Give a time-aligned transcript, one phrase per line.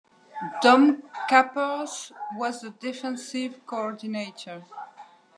[0.63, 4.65] Dom Capers was the defensive coordinator.